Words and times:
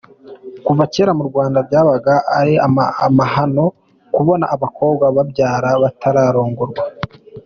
Kuva 0.65 0.83
kera 0.93 1.11
mu 1.19 1.23
Rwanda 1.29 1.57
byabaga 1.67 2.13
ari 2.39 2.53
amahano 3.07 3.65
kubona 4.15 4.45
abakobwa 4.55 5.05
babyara 5.15 5.69
batararongorwa. 5.83 6.81